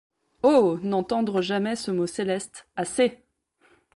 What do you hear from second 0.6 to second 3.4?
n’entendre jamais ce mot céleste: assez!